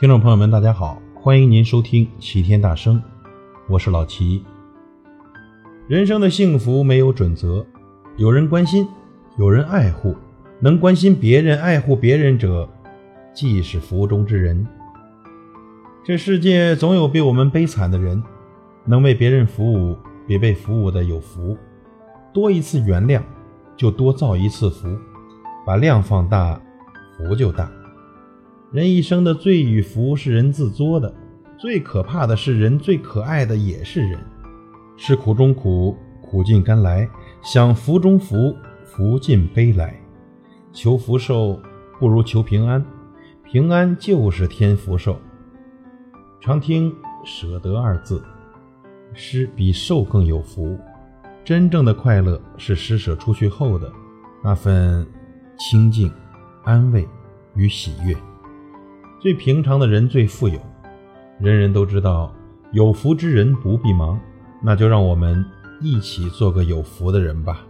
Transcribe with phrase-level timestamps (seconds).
[0.00, 3.02] 听众朋友们，大家好，欢迎您收听齐天大圣，
[3.68, 4.42] 我是老齐。
[5.86, 7.66] 人生的幸福没有准则，
[8.16, 8.88] 有人关心，
[9.36, 10.16] 有人爱护，
[10.58, 12.66] 能关心别人、爱护别人者，
[13.34, 14.66] 即是福中之人。
[16.02, 18.22] 这世界总有比我们悲惨的人，
[18.86, 21.54] 能为别人服务，比被服务的有福。
[22.32, 23.20] 多一次原谅，
[23.76, 24.88] 就多造一次福，
[25.66, 26.58] 把量放大，
[27.18, 27.70] 福就大。
[28.72, 31.12] 人一生的罪与福是人自作的，
[31.58, 34.16] 最可怕的是人，最可爱的也是人。
[34.96, 37.04] 是苦中苦，苦尽甘来；
[37.42, 40.00] 享福中福，福尽悲来。
[40.72, 41.60] 求福寿
[41.98, 42.84] 不如求平安，
[43.42, 45.18] 平安就是添福寿。
[46.40, 48.22] 常听舍得二字，
[49.14, 50.78] 施比受更有福。
[51.42, 53.90] 真正的快乐是施舍出去后的
[54.44, 55.04] 那份
[55.58, 56.08] 清净、
[56.62, 57.04] 安慰
[57.56, 58.14] 与喜悦。
[59.20, 60.58] 最平常的人最富有，
[61.38, 62.34] 人人都知道
[62.72, 64.18] 有福之人不必忙，
[64.62, 65.44] 那就让我们
[65.82, 67.60] 一起做个有福的人吧。